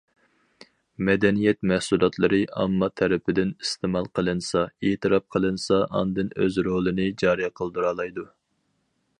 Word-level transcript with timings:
مەدەنىيەت 1.09 1.59
مەھسۇلاتلىرى 1.71 2.39
ئامما 2.63 2.89
تەرىپىدىن 3.01 3.51
ئىستېمال 3.65 4.09
قىلىنسا، 4.21 4.65
ئېتىراپ 4.89 5.29
قىلىنسا، 5.37 5.81
ئاندىن 6.01 6.35
ئۆز 6.39 6.61
رولىنى 6.73 7.07
جارى 7.25 7.55
قىلدۇرالايدۇ. 7.61 8.27